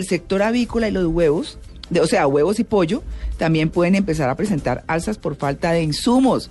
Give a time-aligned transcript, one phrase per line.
[0.00, 1.58] El sector avícola y los huevos,
[1.90, 3.02] de, o sea, huevos y pollo,
[3.36, 6.50] también pueden empezar a presentar alzas por falta de insumos.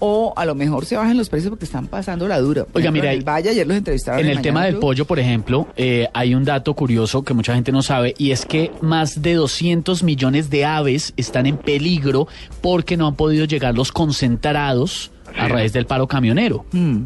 [0.00, 2.64] O a lo mejor se bajan los precios porque están pasando la dura.
[2.64, 4.20] Por Oiga, ejemplo, mira, en el Valle ayer los entrevistaron.
[4.20, 7.72] En el tema del pollo, por ejemplo, eh, hay un dato curioso que mucha gente
[7.72, 12.28] no sabe y es que más de 200 millones de aves están en peligro
[12.60, 16.66] porque no han podido llegar los concentrados a raíz del paro camionero.
[16.72, 17.04] Mm.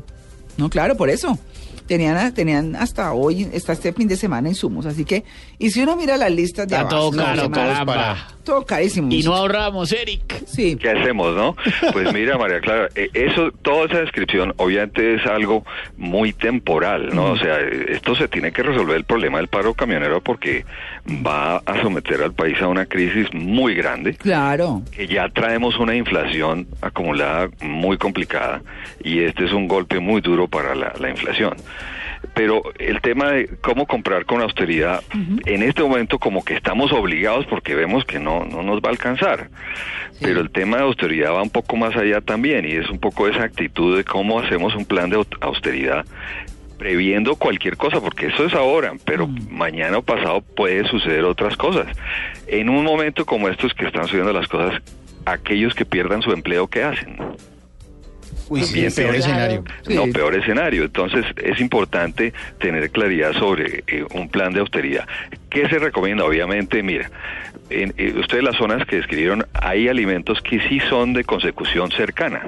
[0.56, 1.38] No, claro, por eso.
[1.88, 4.84] Tenían, tenían hasta hoy, hasta este fin de semana insumos.
[4.84, 5.24] Así que,
[5.58, 8.37] y si uno mira las listas de Está todo caramba.
[8.48, 9.12] Todo carísimo.
[9.12, 10.46] Y no ahorramos, Eric.
[10.46, 10.76] Sí.
[10.76, 11.54] ¿Qué hacemos, no?
[11.92, 15.66] Pues mira, María Clara, eh, eso, toda esa descripción obviamente es algo
[15.98, 17.32] muy temporal, ¿no?
[17.32, 20.64] O sea, esto se tiene que resolver el problema del paro camionero porque
[21.06, 24.14] va a someter al país a una crisis muy grande.
[24.14, 24.82] Claro.
[24.92, 28.62] que ya traemos una inflación acumulada muy complicada
[29.04, 31.54] y este es un golpe muy duro para la, la inflación.
[32.34, 35.02] Pero el tema de cómo comprar con austeridad,
[35.46, 38.90] en este momento como que estamos obligados porque vemos que no, no nos va a
[38.90, 39.48] alcanzar.
[40.20, 43.26] Pero el tema de austeridad va un poco más allá también y es un poco
[43.28, 46.04] esa actitud de cómo hacemos un plan de au- austeridad
[46.78, 51.88] previendo cualquier cosa, porque eso es ahora, pero mañana o pasado puede suceder otras cosas.
[52.46, 54.80] En un momento como estos que están sucediendo las cosas,
[55.26, 57.16] aquellos que pierdan su empleo, ¿qué hacen?
[58.48, 59.64] Uy, sí, También peor escenario.
[59.88, 60.12] No, Sí.
[60.12, 60.84] peor escenario.
[60.84, 65.06] Entonces es importante tener claridad sobre eh, un plan de austeridad.
[65.50, 66.24] ¿Qué se recomienda?
[66.24, 67.10] Obviamente, mira,
[67.70, 72.46] en, eh, ustedes las zonas que describieron, hay alimentos que sí son de consecución cercana.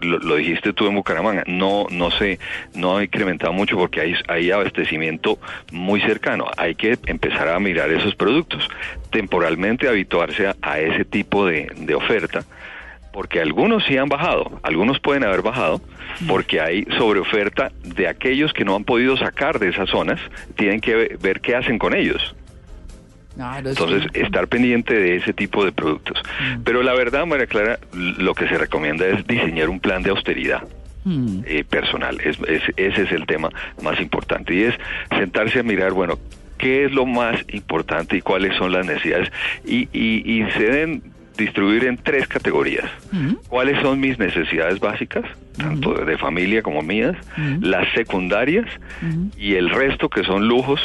[0.00, 2.38] Lo, lo dijiste tú en Bucaramanga, no, no sé,
[2.72, 5.40] no ha incrementado mucho porque hay, hay abastecimiento
[5.72, 6.46] muy cercano.
[6.56, 8.68] Hay que empezar a mirar esos productos,
[9.10, 12.44] temporalmente habituarse a, a ese tipo de, de oferta
[13.18, 15.80] porque algunos sí han bajado, algunos pueden haber bajado,
[16.28, 20.20] porque hay sobreoferta de aquellos que no han podido sacar de esas zonas,
[20.54, 22.36] tienen que ve- ver qué hacen con ellos.
[23.70, 26.16] Entonces, estar pendiente de ese tipo de productos.
[26.62, 30.62] Pero la verdad, María Clara, lo que se recomienda es diseñar un plan de austeridad.
[31.04, 31.40] Mm.
[31.46, 32.20] eh, personal.
[32.20, 33.48] Es, es- ese es el tema
[33.82, 34.74] más importante y es
[35.10, 36.18] sentarse a mirar, bueno,
[36.56, 39.32] qué es lo más importante y cuáles son las necesidades
[39.64, 41.02] y, y, y se deben
[41.38, 42.90] distribuir en tres categorías.
[43.48, 45.24] ¿Cuáles son mis necesidades básicas,
[45.56, 47.16] tanto de familia como mías?
[47.60, 48.66] Las secundarias
[49.38, 50.80] y el resto que son lujos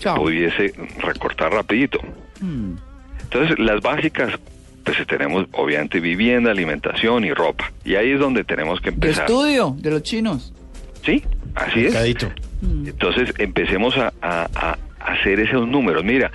[0.00, 1.98] que pudiese recortar rapidito.
[2.40, 2.74] Mm.
[3.22, 4.32] Entonces, las básicas,
[4.84, 7.70] pues tenemos obviamente vivienda, alimentación y ropa.
[7.84, 9.24] Y ahí es donde tenemos que De empezar.
[9.26, 10.52] estudio, de los chinos.
[11.04, 11.22] Sí,
[11.54, 11.92] así es.
[11.92, 12.30] Mercadito.
[12.62, 14.78] Entonces empecemos a, a- a
[15.12, 16.04] hacer esos números.
[16.04, 16.30] Mira,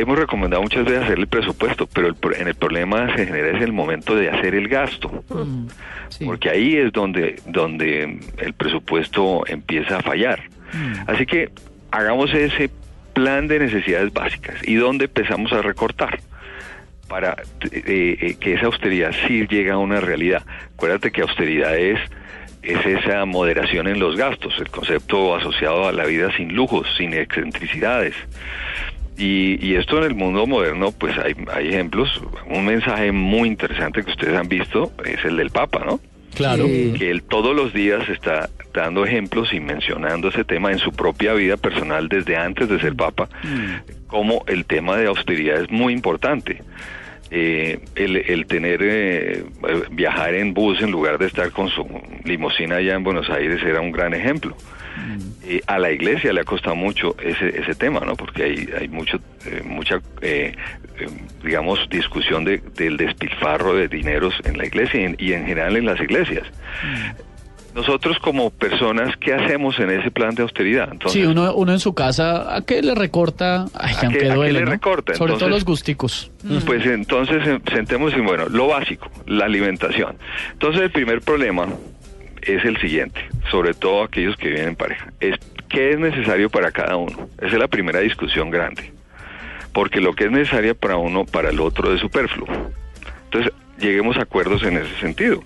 [0.00, 3.62] hemos recomendado muchas veces hacer el presupuesto, pero el, en el problema se genera es
[3.62, 5.66] el momento de hacer el gasto, Mm.
[6.08, 6.24] Sí.
[6.24, 10.40] porque ahí es donde, donde el presupuesto empieza a fallar.
[10.72, 10.92] Mm.
[11.10, 11.50] Así que
[11.92, 12.70] hagamos ese
[13.12, 16.20] plan de necesidades básicas y donde empezamos a recortar
[17.08, 17.36] para
[17.72, 20.44] eh, eh, que esa austeridad sí llegue a una realidad.
[20.74, 21.98] Acuérdate que austeridad es,
[22.62, 27.12] es esa moderación en los gastos, el concepto asociado a la vida sin lujos, sin
[27.14, 28.14] excentricidades.
[29.20, 32.20] Y, y esto en el mundo moderno, pues hay, hay ejemplos.
[32.48, 36.00] Un mensaje muy interesante que ustedes han visto es el del Papa, ¿no?
[36.34, 36.64] Claro.
[36.66, 36.94] Sí.
[36.96, 41.34] que él todos los días está dando ejemplos y mencionando ese tema en su propia
[41.34, 43.28] vida personal desde antes de ser papa,
[44.06, 46.62] como el tema de austeridad es muy importante.
[47.32, 49.44] Eh, el, el tener, eh,
[49.92, 51.86] viajar en bus en lugar de estar con su
[52.24, 54.56] limusina allá en Buenos Aires era un gran ejemplo.
[55.44, 58.14] Eh, a la iglesia le ha costado mucho ese, ese tema, ¿no?
[58.16, 60.54] Porque hay, hay mucho, eh, mucha, eh,
[61.42, 65.76] digamos, discusión de, del despilfarro de dineros en la iglesia y en, y en general
[65.76, 66.46] en las iglesias.
[67.74, 70.88] Nosotros como personas, ¿qué hacemos en ese plan de austeridad?
[70.90, 73.66] Entonces, sí, uno, uno en su casa, ¿a qué le recorta?
[73.74, 74.70] Ay, ¿A qué- a qué duele, le ¿no?
[74.72, 75.14] recorta?
[75.14, 76.30] Sobre todo los gusticos.
[76.66, 80.16] Pues entonces eh, sentemos y bueno, lo básico, la alimentación.
[80.52, 81.66] Entonces el primer problema
[82.42, 83.20] es el siguiente,
[83.50, 85.36] sobre todo aquellos que viven en pareja, es
[85.68, 87.28] qué es necesario para cada uno.
[87.38, 88.92] Esa es la primera discusión grande,
[89.72, 92.48] porque lo que es necesario para uno, para el otro es superfluo.
[93.24, 95.40] Entonces lleguemos a acuerdos en ese sentido.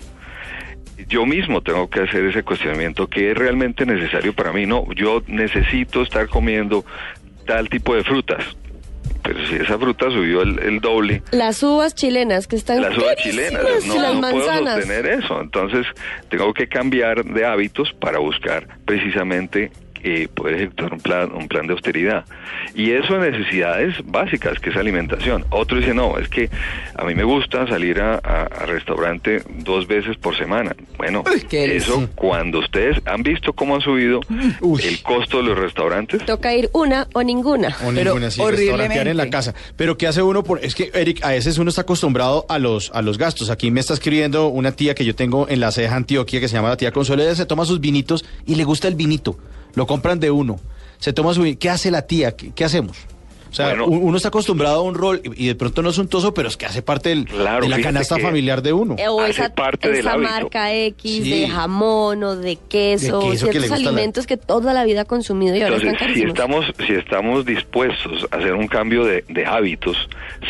[1.08, 4.66] Yo mismo tengo que hacer ese cuestionamiento, ¿qué es realmente necesario para mí?
[4.66, 6.84] No, yo necesito estar comiendo
[7.46, 8.44] tal tipo de frutas.
[9.22, 13.16] pero si esa fruta subió el, el doble, Las uvas chilenas que están las uvas
[13.16, 15.40] chilenas, no, las no puedo sostener eso.
[15.40, 15.86] Entonces,
[16.28, 19.70] tengo que cambiar de hábitos para buscar precisamente
[20.04, 22.24] eh, poder ejecutar un plan, un plan de austeridad.
[22.74, 25.44] Y eso en necesidades básicas, que es alimentación.
[25.50, 26.50] Otro dice, no, es que
[26.94, 30.76] a mí me gusta salir a, a- a restaurante dos veces por semana.
[30.98, 36.24] Bueno, Uy, eso cuando ustedes han visto cómo ha subido el costo de los restaurantes.
[36.24, 37.68] Toca ir una o ninguna.
[37.84, 38.66] O Pero ninguna, sí, horriblemente.
[38.88, 39.54] restaurantear en la casa.
[39.76, 40.42] Pero ¿qué hace uno?
[40.44, 43.48] Por, es que, Eric, a veces uno está acostumbrado a los, a los gastos.
[43.50, 46.56] Aquí me está escribiendo una tía que yo tengo en la ceja Antioquia, que se
[46.56, 47.22] llama la tía Consuelo.
[47.22, 49.38] Ella se toma sus vinitos y le gusta el vinito.
[49.74, 50.58] Lo compran de uno.
[50.98, 52.36] Se toma su ¿Qué hace la tía?
[52.36, 52.96] ¿Qué, qué hacemos?
[53.54, 53.86] O sea, Bueno.
[53.86, 56.56] uno está acostumbrado a un rol y y de pronto no es untoso, pero es
[56.56, 58.96] que hace parte del- Claro, de la canasta familiar de uno.
[58.98, 60.30] Eh, O Hace esa, parte del esa hábito.
[60.30, 61.30] marca X Sí.
[61.42, 64.84] de jamón o de queso, De queso que le ciertos la- alimentos que toda la
[64.84, 66.64] vida ha consumido y ahora Entonces, están si carísimos.
[66.66, 69.96] estamos, si estamos dispuestos a hacer un cambio de, de hábitos,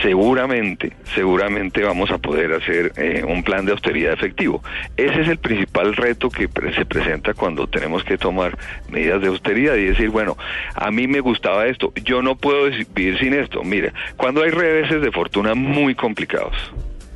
[0.02, 4.62] seguramente, seguramente vamos a poder hacer eh, un plan de austeridad efectivo.
[4.96, 8.56] Ese es el principal reto que pre- se presenta cuando tenemos que tomar
[8.90, 10.36] medidas de austeridad y decir, bueno,
[10.74, 13.62] a mí me gustaba esto, yo no puedo des- vivir sin esto.
[13.64, 16.54] Mira, cuando hay reveses de fortuna muy complicados,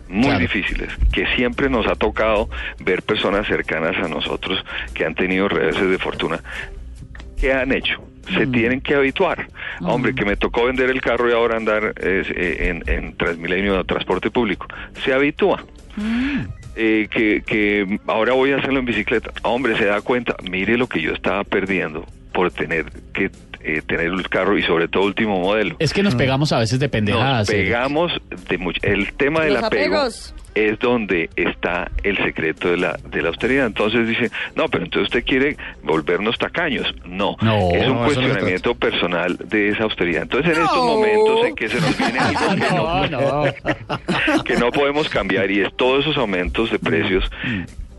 [0.08, 0.38] muy Claro.
[0.40, 2.48] difíciles, que siempre nos ha tocado
[2.80, 4.64] ver personas cercanas a nosotros
[4.94, 6.40] que han tenido reveses de fortuna,
[7.40, 8.02] ¿qué han hecho?
[8.34, 9.46] Se tienen que habituar.
[9.80, 13.82] Hombre, que me tocó vender el carro y ahora andar eh, eh, en, en Transmilenio
[13.84, 14.66] transporte público.
[15.04, 15.64] Se habitúa.
[16.76, 19.32] Eh, que, que ahora voy a hacerlo en bicicleta.
[19.42, 22.84] Hombre, se da cuenta, mire lo que yo estaba perdiendo por tener
[23.14, 25.76] que eh, tener el carro y sobre todo último modelo.
[25.78, 27.48] Es que nos pegamos a veces de Nos pendejadas.
[27.50, 27.64] Eric.
[27.66, 28.12] pegamos
[28.48, 28.80] de mucho.
[28.82, 30.34] El tema del Los apego apegos.
[30.54, 33.66] es donde está el secreto de la, de la austeridad.
[33.66, 36.92] Entonces dice, no, pero entonces usted quiere volvernos tacaños.
[37.04, 40.22] No, No, es un no, no cuestionamiento personal de esa austeridad.
[40.22, 44.44] Entonces en estos momentos en que se nos viene algo que no, No, no.
[44.44, 47.24] que no podemos cambiar y es todos esos aumentos de precios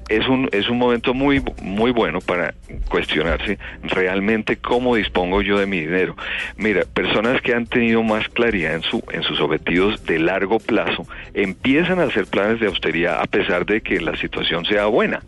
[0.10, 2.54] es un es un momento muy muy bueno para
[2.90, 6.16] cuestionarse realmente cómo dispongo yo de mi dinero.
[6.58, 11.06] Mira, personas que han tenido más claridad en su en sus objetivos de largo plazo
[11.34, 15.22] empiezan a hacer planes de austeridad a pesar de que la situación sea buena.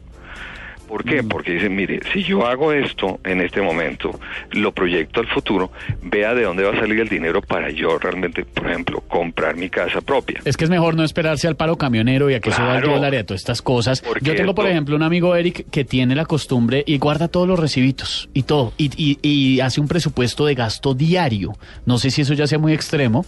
[0.91, 1.23] ¿Por qué?
[1.23, 4.19] Porque dicen, mire, si yo hago esto en este momento,
[4.51, 5.71] lo proyecto al futuro,
[6.03, 9.69] vea de dónde va a salir el dinero para yo realmente, por ejemplo, comprar mi
[9.69, 10.41] casa propia.
[10.43, 12.95] Es que es mejor no esperarse al paro camionero y a que suba el Claro.
[12.97, 14.03] dólar y a todas estas cosas.
[14.21, 17.47] Yo tengo, por esto- ejemplo, un amigo Eric que tiene la costumbre y guarda todos
[17.47, 18.73] los recibitos y todo.
[18.77, 21.53] Y, y- y hace un presupuesto de gasto diario.
[21.85, 23.25] No sé si eso ya sea muy extremo,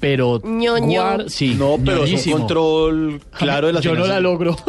[0.00, 0.40] pero...
[0.42, 1.02] Ñoño.
[1.02, 2.34] guar- sí, No, pero es ñoñísimo.
[2.36, 4.56] un control claro de la Yo no la logro.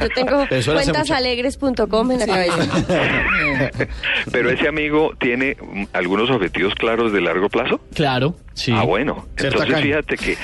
[0.00, 2.56] Yo tengo Eso le hace cuentasalegres.com en la cabeza.
[4.32, 7.80] Pero ese amigo tiene mm, algunos objetivos claros de largo plazo.
[7.94, 8.72] claro, sí.
[8.74, 9.26] Ah, bueno.
[9.36, 9.86] Ser Entonces tacaño.
[9.86, 10.42] fíjate que ese,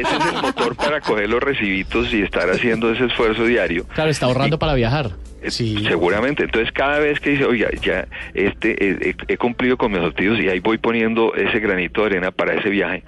[0.00, 3.86] ese es el motor para coger los recibitos y estar haciendo ese esfuerzo diario.
[3.94, 5.10] Claro, está ahorrando para viajar.
[5.42, 5.84] Eh, Sí.
[5.86, 6.42] Seguramente.
[6.44, 10.40] Entonces, cada vez que dice, oiga, ya este, eh, he, he cumplido con mis objetivos
[10.40, 13.04] y ahí voy poniendo ese granito de arena para ese viaje,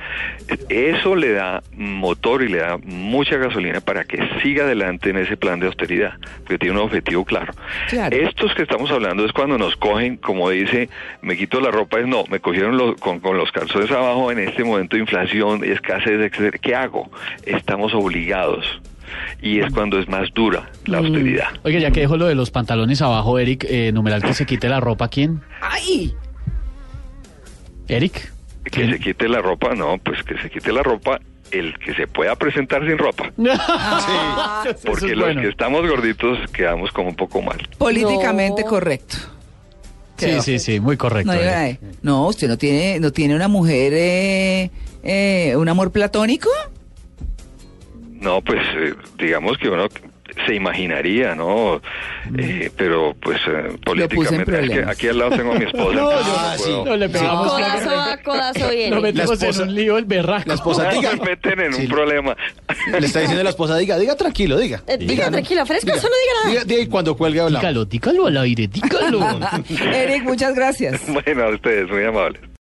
[0.69, 5.17] eh, eso le da motor y le da mucha gasolina para que siga adelante en
[5.19, 7.53] ese plan de austeridad, porque tiene un objetivo claro.
[7.89, 8.15] Claro.
[8.17, 10.89] Estos que estamos hablando es cuando nos cogen, como dice,
[11.23, 14.39] me quito la ropa, es no, me cogieron los- con, con los calzones abajo en
[14.39, 16.59] este momento de inflación y escasez, etcétera.
[16.59, 17.11] ¿Qué hago?
[17.47, 18.81] Estamos obligados.
[19.43, 21.49] Y es cuando es más dura la austeridad.
[21.63, 24.69] Oiga, ya que dejo lo de los pantalones abajo, Eric, eh, numeral que se quite
[24.69, 25.41] la ropa, ¿quién?
[25.61, 26.15] ¡Ay!
[27.89, 28.33] Eric.
[28.65, 32.07] Que se quite la ropa, no, pues que se quite la ropa el que se
[32.07, 33.31] pueda presentar sin ropa.
[34.85, 35.41] Porque es los bueno.
[35.43, 37.67] que estamos gorditos quedamos como un poco mal.
[37.79, 38.69] Políticamente No.
[38.69, 39.17] correcto.
[40.19, 41.33] Sí, sí, sí, muy correcto.
[41.33, 44.71] No, eh, no, usted no tiene, no tiene una mujer, eh,
[45.05, 46.51] eh, un amor platónico.
[48.21, 49.87] No, pues eh, digamos que uno
[50.47, 51.81] se imaginaría, ¿no?
[52.37, 55.85] Eh, pero pues eh, políticamente, es que aquí al lado tengo a mi esposa.
[55.99, 58.95] No, yo- no Ah, puedo- No le pegamos Codazo va, codazo viene.
[58.95, 60.45] Lo metemos La esposa- en un lío el berraco.
[60.47, 61.13] La esposa, diga.
[61.17, 61.83] me meten en Sí.
[61.83, 62.37] un problema.
[62.99, 64.83] Le está diciendo a la esposa, diga, diga tranquilo, diga.
[64.87, 66.01] Eh, diga, tranquila, fresca, Diga.
[66.03, 66.51] solo diga nada.
[66.51, 67.61] Diga, diga y cuando cuelgue hablamos.
[67.63, 69.21] Dígalo, dígalo al aire, dígalo.
[69.95, 71.01] Eric, muchas gracias.
[71.09, 72.43] bueno, a ustedes, muy amables.